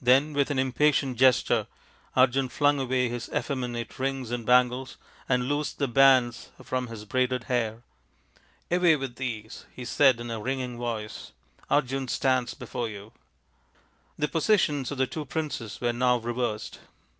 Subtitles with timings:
[0.00, 1.66] Then with an impatient gesture
[2.14, 7.42] Arjun flung away his effeminate rings and bangles and loosed the bands from his braided
[7.50, 7.82] hair."
[8.70, 11.32] Away with these," he said in a ringing voice,"
[11.70, 13.10] Arjun stands before you!"
[14.16, 16.78] The positions of the two princes were now reversed.